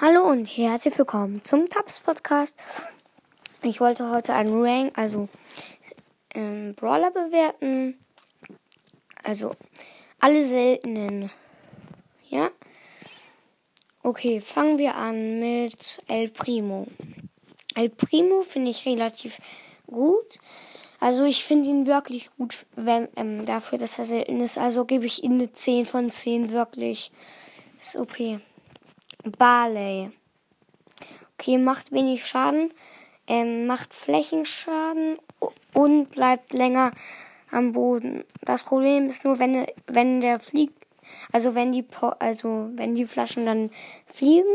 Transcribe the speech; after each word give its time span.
Hallo 0.00 0.30
und 0.30 0.46
herzlich 0.46 0.96
willkommen 0.96 1.42
zum 1.42 1.68
Tabs 1.68 1.98
Podcast. 1.98 2.56
Ich 3.64 3.80
wollte 3.80 4.08
heute 4.12 4.32
einen 4.32 4.62
Rank, 4.62 4.96
also 4.96 5.28
ähm, 6.34 6.76
Brawler 6.76 7.10
bewerten. 7.10 7.98
Also 9.24 9.56
alle 10.20 10.44
seltenen. 10.44 11.32
Ja? 12.28 12.50
Okay, 14.04 14.40
fangen 14.40 14.78
wir 14.78 14.94
an 14.94 15.40
mit 15.40 16.00
El 16.06 16.28
Primo. 16.28 16.86
El 17.74 17.88
Primo 17.88 18.42
finde 18.42 18.70
ich 18.70 18.86
relativ 18.86 19.40
gut. 19.88 20.38
Also 21.00 21.24
ich 21.24 21.42
finde 21.42 21.70
ihn 21.70 21.86
wirklich 21.88 22.30
gut 22.36 22.66
wenn, 22.76 23.08
ähm, 23.16 23.44
dafür, 23.44 23.78
dass 23.78 23.98
er 23.98 24.04
selten 24.04 24.40
ist. 24.42 24.58
Also 24.58 24.84
gebe 24.84 25.06
ich 25.06 25.24
ihm 25.24 25.32
eine 25.32 25.52
10 25.52 25.86
von 25.86 26.08
10 26.08 26.52
wirklich. 26.52 27.10
Ist 27.80 27.96
okay. 27.96 28.38
Barley. 29.32 30.10
Okay, 31.34 31.58
macht 31.58 31.92
wenig 31.92 32.26
Schaden, 32.26 32.72
ähm, 33.26 33.66
macht 33.66 33.94
Flächenschaden 33.94 35.18
und 35.72 36.10
bleibt 36.10 36.52
länger 36.52 36.90
am 37.50 37.72
Boden. 37.72 38.24
Das 38.42 38.62
Problem 38.62 39.06
ist 39.06 39.24
nur, 39.24 39.38
wenn, 39.38 39.66
wenn 39.86 40.20
der 40.20 40.40
fliegt, 40.40 40.86
also 41.32 41.54
wenn 41.54 41.72
die, 41.72 41.84
also 42.18 42.70
wenn 42.74 42.94
die 42.94 43.06
Flaschen 43.06 43.46
dann 43.46 43.70
fliegen, 44.06 44.48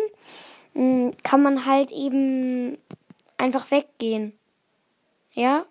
hm, 0.74 1.12
kann 1.24 1.42
man 1.42 1.66
halt 1.66 1.92
eben 1.92 2.78
einfach 3.38 3.72
weggehen. 3.72 4.34
Ja? 5.34 5.66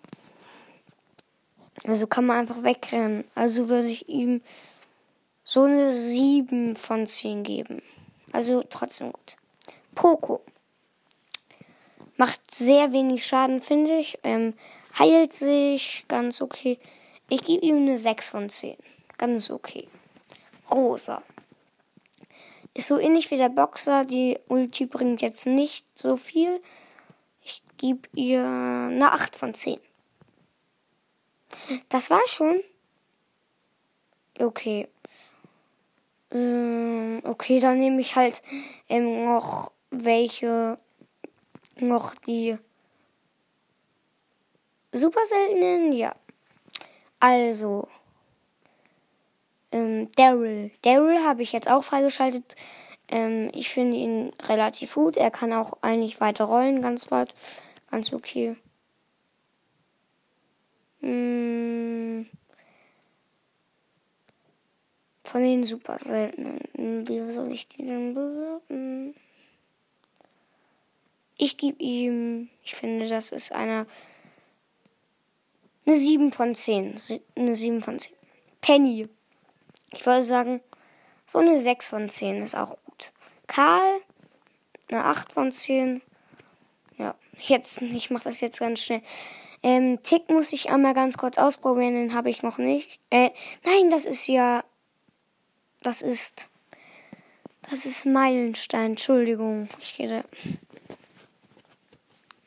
Also 1.85 2.07
kann 2.07 2.25
man 2.25 2.37
einfach 2.37 2.63
wegrennen. 2.63 3.25
Also 3.35 3.69
würde 3.69 3.89
ich 3.89 4.07
ihm 4.07 4.41
so 5.43 5.63
eine 5.63 5.93
7 5.93 6.75
von 6.75 7.07
10 7.07 7.43
geben. 7.43 7.81
Also 8.33 8.63
trotzdem 8.69 9.13
gut. 9.13 9.37
Poco. 9.95 10.41
Macht 12.17 12.53
sehr 12.53 12.91
wenig 12.91 13.25
Schaden, 13.25 13.61
finde 13.61 13.95
ich. 13.97 14.19
Ähm, 14.23 14.55
heilt 14.99 15.33
sich 15.33 16.03
ganz 16.07 16.41
okay. 16.41 16.79
Ich 17.29 17.43
gebe 17.43 17.65
ihm 17.65 17.77
eine 17.77 17.97
6 17.97 18.29
von 18.29 18.49
10. 18.49 18.75
Ganz 19.17 19.49
okay. 19.49 19.87
Rosa. 20.69 21.21
Ist 22.73 22.87
so 22.87 22.97
ähnlich 22.97 23.29
wie 23.31 23.37
der 23.37 23.49
Boxer. 23.49 24.03
Die 24.03 24.39
Ulti 24.47 24.87
bringt 24.87 25.21
jetzt 25.21 25.45
nicht 25.45 25.85
so 25.95 26.17
viel. 26.17 26.59
Ich 27.43 27.61
gebe 27.77 28.09
ihr 28.15 28.43
eine 28.43 29.11
8 29.11 29.35
von 29.35 29.53
10. 29.53 29.79
Das 31.89 32.09
war 32.09 32.25
schon. 32.27 32.61
Okay. 34.39 34.87
Ähm, 36.31 36.72
okay, 37.33 37.59
dann 37.59 37.79
nehme 37.79 37.99
ich 37.99 38.15
halt 38.15 38.43
ähm, 38.89 39.25
noch 39.25 39.71
welche, 39.89 40.77
noch 41.79 42.13
die 42.27 42.57
super 44.91 45.25
seltenen, 45.25 45.93
ja. 45.93 46.15
Also, 47.19 47.87
ähm, 49.71 50.11
Daryl. 50.15 50.69
Daryl 50.83 51.23
habe 51.25 51.41
ich 51.41 51.53
jetzt 51.53 51.69
auch 51.69 51.83
freigeschaltet. 51.83 52.55
Ähm, 53.09 53.49
ich 53.53 53.69
finde 53.69 53.97
ihn 53.97 54.31
relativ 54.43 54.93
gut. 54.93 55.17
Er 55.17 55.31
kann 55.31 55.53
auch 55.53 55.73
eigentlich 55.81 56.21
weiter 56.21 56.45
rollen, 56.45 56.81
ganz 56.83 57.09
weit. 57.09 57.33
Ganz 57.89 58.13
okay. 58.13 58.55
Hm. 61.01 62.29
Von 65.33 65.41
den 65.41 65.63
super 65.63 65.97
seltenen. 65.97 66.59
Wie 67.07 67.27
soll 67.31 67.51
ich 67.51 67.67
die 67.67 67.83
denn 67.83 68.13
bewerten? 68.13 69.15
Ich 71.39 71.57
gebe 71.57 71.81
ihm, 71.81 72.49
ich 72.63 72.75
finde, 72.75 73.09
das 73.09 73.31
ist 73.31 73.51
eine, 73.51 73.87
eine 75.87 75.95
7 75.95 76.31
von 76.31 76.53
10. 76.53 76.97
Eine 77.35 77.55
7 77.55 77.81
von 77.81 77.97
10. 77.97 78.13
Penny. 78.61 79.09
Ich 79.91 80.05
würde 80.05 80.23
sagen, 80.23 80.61
so 81.25 81.39
eine 81.39 81.59
6 81.59 81.89
von 81.89 82.09
10 82.09 82.43
ist 82.43 82.55
auch 82.55 82.77
gut. 82.85 83.11
Karl, 83.47 84.01
eine 84.89 85.03
8 85.03 85.31
von 85.31 85.51
10. 85.51 86.03
Ja, 86.99 87.15
jetzt, 87.39 87.81
ich 87.81 88.11
mache 88.11 88.25
das 88.25 88.39
jetzt 88.39 88.59
ganz 88.59 88.83
schnell. 88.83 89.01
Ähm, 89.63 89.97
Tick 90.03 90.29
muss 90.29 90.53
ich 90.53 90.69
einmal 90.69 90.93
ganz 90.93 91.17
kurz 91.17 91.39
ausprobieren, 91.39 91.95
den 91.95 92.13
habe 92.13 92.29
ich 92.29 92.43
noch 92.43 92.59
nicht. 92.59 92.99
Äh, 93.09 93.31
nein, 93.63 93.89
das 93.89 94.05
ist 94.05 94.27
ja 94.27 94.63
das 95.83 96.01
ist. 96.01 96.47
Das 97.69 97.85
ist 97.85 98.05
Meilenstein. 98.05 98.91
Entschuldigung. 98.91 99.69
Ich 99.79 99.95
gehe. 99.95 100.23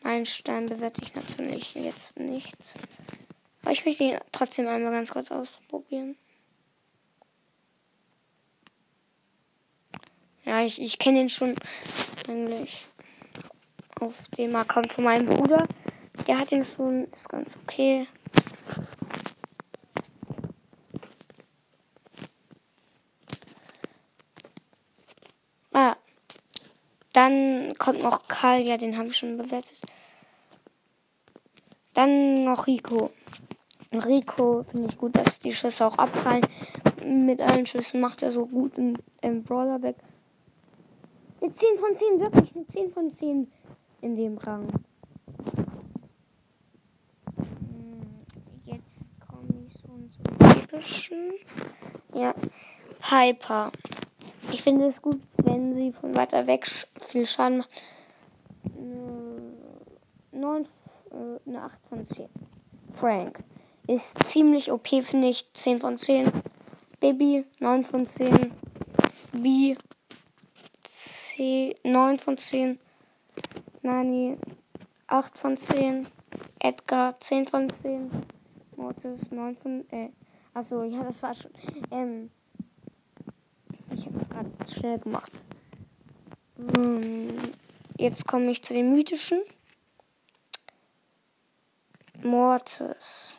Meilenstein 0.02 0.66
bewerte 0.66 1.02
ich 1.02 1.14
natürlich 1.14 1.74
jetzt 1.74 2.18
nicht. 2.18 2.56
Aber 3.62 3.72
ich 3.72 3.84
möchte 3.84 4.04
ihn 4.04 4.18
trotzdem 4.30 4.68
einmal 4.68 4.92
ganz 4.92 5.10
kurz 5.10 5.30
ausprobieren. 5.30 6.16
Ja, 10.44 10.62
ich, 10.62 10.80
ich 10.80 11.00
kenne 11.00 11.22
ihn 11.22 11.30
schon 11.30 11.56
eigentlich 12.28 12.86
auf 13.98 14.28
dem 14.38 14.54
Account 14.54 14.92
von 14.92 15.02
meinem 15.02 15.26
Bruder. 15.26 15.66
Der 16.28 16.38
hat 16.38 16.52
ihn 16.52 16.64
schon, 16.64 17.08
ist 17.12 17.28
ganz 17.28 17.56
okay. 17.64 18.06
Dann 27.16 27.72
kommt 27.78 28.02
noch 28.02 28.28
Karl, 28.28 28.60
ja, 28.60 28.76
den 28.76 28.98
habe 28.98 29.08
ich 29.08 29.16
schon 29.16 29.38
bewertet. 29.38 29.80
Dann 31.94 32.44
noch 32.44 32.66
Rico. 32.66 33.10
Rico 33.90 34.66
finde 34.70 34.90
ich 34.90 34.98
gut, 34.98 35.16
dass 35.16 35.38
die 35.38 35.54
Schüsse 35.54 35.86
auch 35.86 35.96
abprallen. 35.96 36.46
Mit 37.02 37.40
allen 37.40 37.64
Schüssen 37.64 38.02
macht 38.02 38.22
er 38.22 38.32
so 38.32 38.44
gut 38.44 38.76
im, 38.76 38.98
im 39.22 39.44
Brawler 39.44 39.80
weg. 39.80 39.96
Eine 41.40 41.54
10 41.54 41.78
von 41.78 41.96
10, 41.96 42.20
wirklich 42.20 42.54
eine 42.54 42.66
10 42.66 42.92
von 42.92 43.10
10 43.10 43.50
in 44.02 44.16
dem 44.16 44.36
Rang. 44.36 44.68
Hm, 47.38 48.26
jetzt 48.66 49.06
komme 49.26 49.64
ich 49.66 49.72
so 49.72 49.88
zum 49.88 50.50
epischen. 50.50 51.32
Ja, 52.12 52.34
Hyper. 53.00 53.72
Ich 54.52 54.62
finde 54.62 54.88
es 54.88 55.00
gut, 55.00 55.18
wenn 55.46 55.74
sie 55.74 55.92
von 55.92 56.14
weiter 56.14 56.46
weg 56.46 56.66
viel 57.06 57.26
Schaden 57.26 57.58
macht. 57.58 57.70
Eine, 60.32 60.66
äh, 61.10 61.48
eine 61.48 61.62
8 61.62 61.80
von 61.88 62.04
10. 62.04 62.28
Frank. 62.94 63.38
Ist 63.86 64.16
ziemlich 64.24 64.70
OP, 64.70 64.88
finde 65.02 65.28
ich. 65.28 65.50
10 65.52 65.80
von 65.80 65.96
10. 65.96 66.30
Baby, 67.00 67.44
9 67.60 67.84
von 67.84 68.06
10. 68.06 68.52
B, 69.32 69.76
10, 70.82 71.74
9 71.84 72.18
von 72.18 72.36
10. 72.36 72.78
Nani, 73.82 74.36
8 75.06 75.38
von 75.38 75.56
10. 75.56 76.06
Edgar, 76.58 77.18
10 77.20 77.46
von 77.46 77.70
10. 77.70 78.10
Mortis, 78.76 79.30
9 79.30 79.56
von, 79.56 79.84
äh, 79.90 80.10
achso, 80.52 80.82
ja, 80.82 81.02
das 81.04 81.22
war 81.22 81.34
schon, 81.34 81.50
ähm, 81.90 82.30
gerade 84.36 84.72
schnell 84.72 84.98
gemacht. 84.98 85.32
Hm, 86.56 87.28
jetzt 87.98 88.26
komme 88.26 88.50
ich 88.50 88.62
zu 88.62 88.74
den 88.74 88.92
mythischen. 88.92 89.42
Mortis 92.22 93.38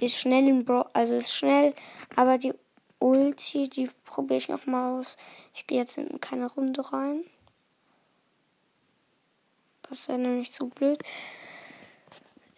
ist 0.00 0.16
schnell 0.16 0.48
in 0.48 0.64
Bro 0.64 0.86
also 0.94 1.14
ist 1.14 1.34
schnell, 1.34 1.74
aber 2.16 2.38
die 2.38 2.54
Ulti, 2.98 3.68
die 3.68 3.88
probiere 4.04 4.38
ich 4.38 4.48
noch 4.48 4.66
mal 4.66 4.98
aus. 4.98 5.16
Ich 5.54 5.66
gehe 5.66 5.78
jetzt 5.78 5.98
in 5.98 6.20
keine 6.20 6.50
Runde 6.50 6.92
rein. 6.92 7.24
Das 9.82 10.06
ja 10.06 10.16
nämlich 10.16 10.52
zu 10.52 10.68
blöd. 10.68 11.02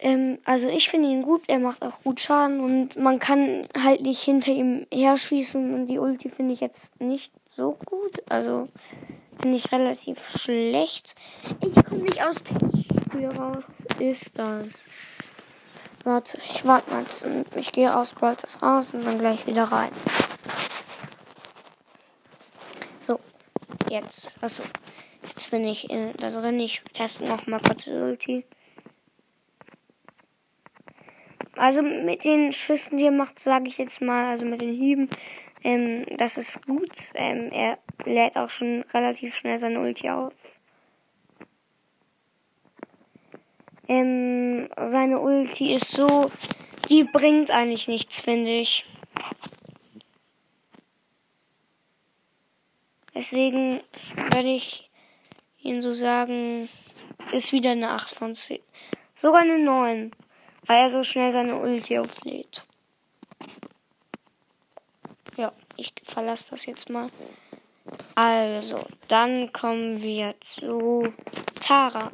Ähm, 0.03 0.37
also 0.43 0.67
ich 0.67 0.89
finde 0.89 1.07
ihn 1.07 1.21
gut, 1.21 1.43
er 1.47 1.59
macht 1.59 1.81
auch 1.81 2.03
gut 2.03 2.19
Schaden 2.19 2.59
und 2.59 2.97
man 2.97 3.19
kann 3.19 3.69
halt 3.81 4.01
nicht 4.01 4.21
hinter 4.21 4.51
ihm 4.51 4.85
her 4.93 5.17
schießen 5.17 5.73
und 5.73 5.87
die 5.87 5.97
Ulti 5.97 6.29
finde 6.29 6.53
ich 6.53 6.59
jetzt 6.59 6.99
nicht 6.99 7.33
so 7.47 7.77
gut. 7.85 8.21
Also 8.27 8.67
finde 9.39 9.55
ich 9.55 9.71
relativ 9.71 10.19
schlecht. 10.37 11.15
Ich 11.61 11.85
komme 11.85 12.01
nicht 12.01 12.21
aus 12.21 12.43
dem 12.43 12.57
Spiel 12.69 13.27
raus. 13.27 13.63
Was 13.87 14.01
ist 14.01 14.37
das? 14.37 14.85
Warte, 16.03 16.37
ich 16.43 16.65
warte 16.65 16.91
mal. 16.91 17.05
Ich 17.55 17.71
gehe 17.71 17.95
aus 17.95 18.13
Brawlers 18.13 18.61
raus 18.61 18.93
und 18.93 19.05
dann 19.05 19.19
gleich 19.19 19.47
wieder 19.47 19.63
rein. 19.63 19.91
So, 22.99 23.21
jetzt. 23.89 24.35
Achso. 24.41 24.63
Jetzt 25.29 25.49
bin 25.49 25.65
ich 25.65 25.89
in, 25.89 26.11
da 26.17 26.29
drin. 26.29 26.59
Ich 26.59 26.81
teste 26.91 27.23
noch 27.23 27.47
mal 27.47 27.61
kurz 27.61 27.85
die 27.85 27.91
Ulti. 27.91 28.45
Also 31.63 31.81
mit 31.81 32.25
den 32.25 32.51
Schüssen, 32.51 32.97
die 32.97 33.05
er 33.05 33.11
macht, 33.11 33.39
sage 33.39 33.69
ich 33.69 33.77
jetzt 33.77 34.01
mal, 34.01 34.25
also 34.25 34.43
mit 34.43 34.59
den 34.59 34.73
Hieben, 34.73 35.07
Ähm, 35.63 36.05
das 36.17 36.37
ist 36.37 36.61
gut. 36.67 36.91
Ähm, 37.13 37.49
er 37.53 37.77
lädt 38.03 38.35
auch 38.35 38.49
schon 38.49 38.83
relativ 38.93 39.33
schnell 39.33 39.59
seine 39.59 39.79
Ulti 39.79 40.09
auf. 40.09 40.33
Ähm, 43.87 44.67
seine 44.75 45.21
Ulti 45.21 45.73
ist 45.73 45.87
so, 45.87 46.29
die 46.89 47.05
bringt 47.05 47.49
eigentlich 47.49 47.87
nichts, 47.87 48.19
finde 48.19 48.51
ich. 48.51 48.85
Deswegen 53.15 53.79
würde 54.17 54.53
ich 54.53 54.89
ihn 55.61 55.81
so 55.81 55.93
sagen, 55.93 56.67
ist 57.31 57.53
wieder 57.53 57.71
eine 57.71 57.91
8 57.91 58.13
von 58.13 58.35
10. 58.35 58.59
Sogar 59.15 59.43
eine 59.43 59.59
9, 59.59 60.11
weil 60.65 60.83
er 60.83 60.89
so 60.89 61.03
schnell 61.03 61.31
seine 61.31 61.57
Ulti 61.57 61.97
auflädt. 61.97 62.65
Ja, 65.37 65.51
ich 65.77 65.93
verlasse 66.03 66.51
das 66.51 66.65
jetzt 66.65 66.89
mal. 66.89 67.09
Also, 68.15 68.79
dann 69.07 69.51
kommen 69.51 70.01
wir 70.01 70.35
zu 70.39 71.13
Tara. 71.59 72.11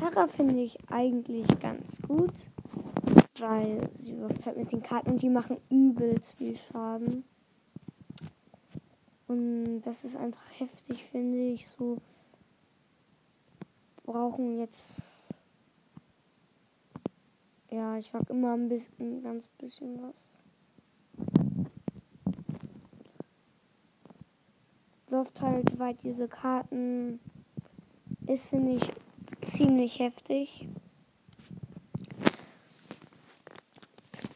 Tara 0.00 0.28
finde 0.28 0.62
ich 0.62 0.78
eigentlich 0.90 1.46
ganz 1.60 2.00
gut, 2.02 2.32
weil 3.38 3.80
sie 3.94 4.16
wirft 4.18 4.46
halt 4.46 4.56
mit 4.56 4.72
den 4.72 4.82
Karten 4.82 5.12
und 5.12 5.22
die 5.22 5.28
machen 5.28 5.60
übelst 5.70 6.34
viel 6.38 6.56
Schaden. 6.56 7.24
Und 9.26 9.82
das 9.82 10.04
ist 10.04 10.16
einfach 10.16 10.44
heftig, 10.58 11.04
finde 11.10 11.38
ich. 11.38 11.66
So 11.68 11.98
brauchen 14.04 14.60
jetzt. 14.60 14.94
Ja, 17.74 17.98
ich 17.98 18.08
sag 18.08 18.30
immer 18.30 18.54
ein 18.54 18.68
bisschen, 18.68 19.20
ganz 19.24 19.48
bisschen 19.58 20.00
was. 20.00 20.44
Läuft 25.08 25.40
halt 25.40 25.76
weit 25.80 25.98
diese 26.04 26.28
Karten. 26.28 27.18
Ist, 28.28 28.46
finde 28.46 28.76
ich, 28.76 28.92
ziemlich 29.40 29.98
heftig. 29.98 30.68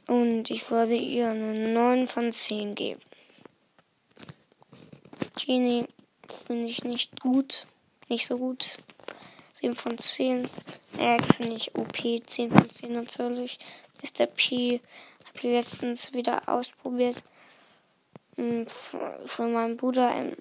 Und 0.08 0.50
ich 0.50 0.68
würde 0.68 0.96
ihr 0.96 1.30
eine 1.30 1.72
9 1.72 2.08
von 2.08 2.32
10 2.32 2.74
geben. 2.74 3.00
Genie 5.36 5.86
finde 6.28 6.66
ich 6.66 6.82
nicht 6.82 7.20
gut. 7.20 7.68
Nicht 8.08 8.26
so 8.26 8.36
gut. 8.36 8.78
7 9.60 9.74
von 9.74 9.98
10. 9.98 10.48
Max 10.98 11.40
nicht 11.40 11.76
OP. 11.76 11.96
10 11.96 12.50
von 12.50 12.70
10 12.70 12.92
natürlich. 12.92 13.58
Mr. 14.02 14.26
P 14.26 14.80
habe 15.26 15.36
ich 15.38 15.42
letztens 15.42 16.12
wieder 16.12 16.48
ausprobiert. 16.48 17.22
Hm, 18.36 18.66
von 19.24 19.52
meinem 19.52 19.76
Bruder. 19.76 20.14
Ähm, 20.14 20.36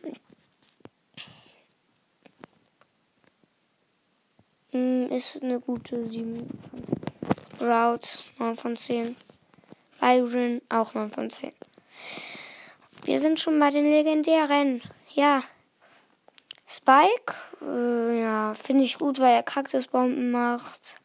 hm, 4.71 5.11
ist 5.11 5.41
eine 5.41 5.59
gute 5.59 6.07
7 6.07 6.47
von 6.69 6.85
10. 6.85 6.97
Route 7.59 8.09
9 8.37 8.55
von 8.55 8.75
10. 8.75 9.15
Byron 9.99 10.61
auch 10.69 10.93
9 10.93 11.09
von 11.09 11.29
10. 11.29 11.51
Wir 13.03 13.19
sind 13.19 13.39
schon 13.39 13.59
bei 13.59 13.71
den 13.71 13.89
legendären. 13.89 14.81
Ja. 15.13 15.43
Spike, 16.87 17.35
äh, 17.63 18.21
ja, 18.21 18.53
finde 18.53 18.85
ich 18.85 18.97
gut, 18.97 19.19
weil 19.19 19.35
er 19.35 19.43
Kaktusbomben 19.43 20.31
macht. 20.31 21.01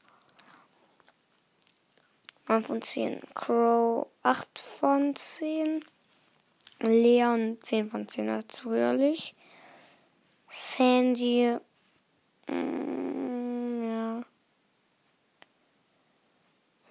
9 2.47 2.63
von 2.63 2.81
10. 2.81 3.21
Crow 3.35 4.07
8 4.23 4.61
von 4.61 5.17
10. 5.17 5.85
Leon 6.79 7.59
10 7.65 7.91
von 7.91 8.07
10 8.07 8.27
natürlich. 8.27 9.35
Sandy, 10.49 11.59
mm, 12.47 13.85
ja. 13.85 14.23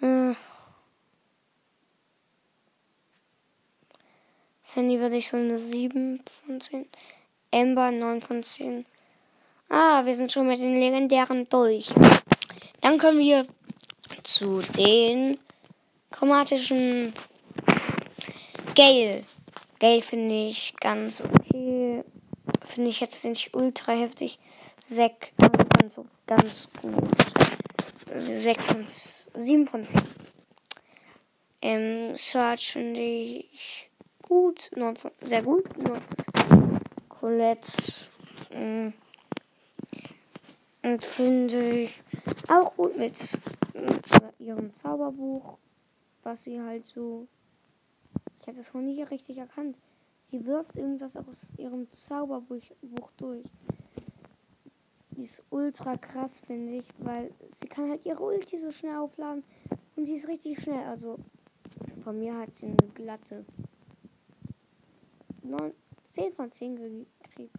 Äh. 0.01 0.35
Sandy 4.61 4.99
würde 4.99 5.15
ich 5.15 5.29
so 5.29 5.37
eine 5.37 5.57
7 5.57 6.21
von 6.45 6.59
10. 6.59 6.89
Ember 7.51 7.91
9 7.91 8.21
von 8.21 8.41
10. 8.41 8.85
Ah, 9.69 10.05
wir 10.05 10.15
sind 10.15 10.31
schon 10.31 10.47
mit 10.47 10.59
den 10.59 10.79
legendären 10.79 11.47
durch. 11.49 11.89
Dann 12.79 12.97
kommen 12.97 13.19
wir 13.19 13.45
zu 14.23 14.61
den 14.77 15.37
chromatischen 16.11 17.13
Gale. 18.75 19.25
Gale 19.79 20.01
finde 20.01 20.47
ich 20.47 20.75
ganz 20.79 21.21
okay. 21.21 22.03
Finde 22.63 22.89
ich 22.89 23.01
jetzt 23.01 23.23
nicht 23.25 23.53
ultra 23.53 23.91
heftig. 23.91 24.39
Sek 24.79 25.33
also 25.83 26.05
ganz 26.27 26.69
gut. 26.81 27.09
6 28.13 28.67
von 28.67 28.85
7 28.87 29.67
von 29.67 29.85
10. 29.85 30.01
Ähm, 31.61 32.15
Search 32.15 32.71
finde 32.71 33.01
ich 33.01 33.89
gut. 34.21 34.71
9 34.75 34.95
von, 34.95 35.11
sehr 35.21 35.43
gut. 35.43 35.77
9 35.77 36.01
von 36.01 36.17
10. 36.17 36.30
Colette 37.21 37.71
mm, 38.51 38.89
finde 40.97 41.69
ich 41.69 42.01
auch 42.47 42.75
gut 42.75 42.97
mit, 42.97 43.39
mit 43.75 44.11
ihrem 44.39 44.73
Zauberbuch, 44.73 45.59
was 46.23 46.43
sie 46.43 46.59
halt 46.59 46.87
so. 46.87 47.27
Ich 48.39 48.47
habe 48.47 48.57
das 48.57 48.73
noch 48.73 48.81
nie 48.81 49.03
richtig 49.03 49.37
erkannt. 49.37 49.77
Sie 50.31 50.43
wirft 50.47 50.75
irgendwas 50.75 51.15
aus 51.15 51.45
ihrem 51.57 51.91
Zauberbuch 51.91 52.63
Buch 52.81 53.11
durch. 53.17 53.45
Die 55.11 55.21
ist 55.21 55.43
ultra 55.51 55.97
krass, 55.97 56.39
finde 56.39 56.77
ich, 56.77 56.87
weil 56.97 57.29
sie 57.59 57.67
kann 57.67 57.91
halt 57.91 58.03
ihre 58.03 58.23
Ulti 58.23 58.57
so 58.57 58.71
schnell 58.71 58.95
aufladen 58.95 59.43
und 59.95 60.07
sie 60.07 60.15
ist 60.15 60.27
richtig 60.27 60.59
schnell. 60.59 60.87
Also 60.87 61.19
von 62.03 62.17
mir 62.17 62.35
hat 62.35 62.55
sie 62.55 62.65
eine 62.65 62.77
glatte 62.95 63.45
9, 65.43 65.71
10 66.13 66.33
von 66.33 66.51
10 66.51 66.75
gekriegt. 66.75 67.55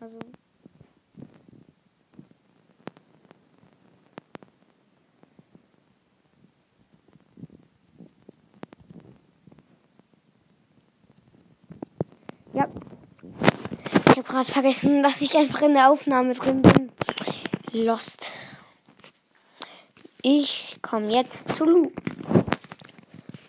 Also. 0.00 0.18
Ja. 12.52 12.68
Ich 14.10 14.16
habe 14.16 14.22
gerade 14.22 14.44
vergessen, 14.50 15.02
dass 15.02 15.20
ich 15.20 15.36
einfach 15.36 15.62
in 15.62 15.74
der 15.74 15.90
Aufnahme 15.90 16.32
drin 16.34 16.62
bin. 16.62 16.92
Lost. 17.72 18.32
Ich 20.22 20.78
komme 20.80 21.12
jetzt 21.12 21.52
zu 21.52 21.64
Lu. 21.64 21.92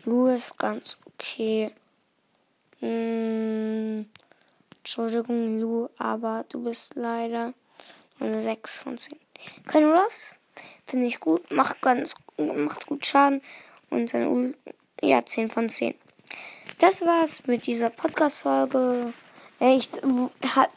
Lu 0.05 0.27
ist 0.27 0.57
ganz 0.57 0.97
okay. 1.05 1.71
Hm, 2.79 4.05
Entschuldigung, 4.87 5.59
Lu, 5.59 5.89
aber 5.97 6.45
du 6.47 6.63
bist 6.63 6.95
leider 6.95 7.53
eine 8.21 8.41
6 8.41 8.83
von 8.83 8.97
10. 8.97 9.19
Kein 9.67 9.83
Ross, 9.83 10.37
finde 10.85 11.07
ich 11.07 11.19
gut, 11.19 11.51
macht 11.51 11.81
ganz 11.81 12.15
macht 12.37 12.87
gut 12.87 13.05
Schaden 13.05 13.41
und 13.89 14.09
seine 14.09 14.29
U 14.29 14.53
ja 15.01 15.25
10 15.25 15.49
von 15.49 15.67
10. 15.67 15.93
Das 16.79 17.01
war's 17.01 17.45
mit 17.47 17.67
dieser 17.67 17.89
Podcast-Folge. 17.89 19.11
Ich 19.59 19.89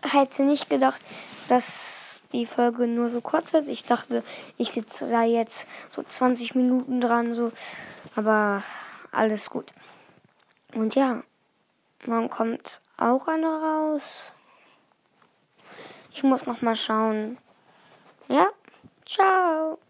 hätte 0.02 0.42
nicht 0.42 0.68
gedacht, 0.68 1.00
dass 1.46 2.24
die 2.32 2.46
Folge 2.46 2.88
nur 2.88 3.10
so 3.10 3.20
kurz 3.20 3.52
wird. 3.52 3.68
Ich 3.68 3.84
dachte, 3.84 4.24
ich 4.58 4.72
sitze 4.72 5.08
da 5.08 5.22
jetzt 5.22 5.68
so 5.88 6.02
20 6.02 6.56
Minuten 6.56 7.00
dran, 7.00 7.32
so. 7.32 7.52
Aber 8.16 8.64
alles 9.12 9.50
gut. 9.50 9.72
Und 10.74 10.96
ja, 10.96 11.22
Morgen 12.06 12.30
kommt 12.30 12.80
auch 13.00 13.26
eine 13.26 13.48
raus. 13.48 14.32
Ich 16.12 16.22
muss 16.22 16.46
noch 16.46 16.62
mal 16.62 16.76
schauen. 16.76 17.38
Ja, 18.28 18.50
ciao. 19.04 19.80